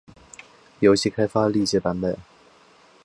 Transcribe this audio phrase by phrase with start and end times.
[0.79, 2.17] 游戏开发历届版本